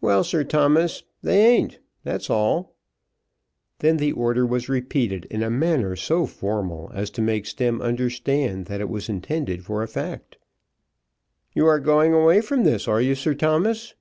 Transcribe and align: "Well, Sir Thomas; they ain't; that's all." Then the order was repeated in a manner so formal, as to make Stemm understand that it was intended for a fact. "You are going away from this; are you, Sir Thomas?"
"Well, 0.00 0.24
Sir 0.24 0.42
Thomas; 0.42 1.02
they 1.22 1.44
ain't; 1.46 1.80
that's 2.02 2.30
all." 2.30 2.76
Then 3.80 3.98
the 3.98 4.10
order 4.12 4.46
was 4.46 4.70
repeated 4.70 5.26
in 5.26 5.42
a 5.42 5.50
manner 5.50 5.96
so 5.96 6.24
formal, 6.24 6.90
as 6.94 7.10
to 7.10 7.20
make 7.20 7.44
Stemm 7.44 7.82
understand 7.82 8.64
that 8.68 8.80
it 8.80 8.88
was 8.88 9.10
intended 9.10 9.66
for 9.66 9.82
a 9.82 9.86
fact. 9.86 10.38
"You 11.52 11.66
are 11.66 11.78
going 11.78 12.14
away 12.14 12.40
from 12.40 12.64
this; 12.64 12.88
are 12.88 13.02
you, 13.02 13.14
Sir 13.14 13.34
Thomas?" 13.34 13.92